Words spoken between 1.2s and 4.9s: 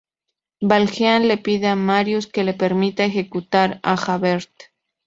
le pide a Marius que le permita ejecutar a Javert.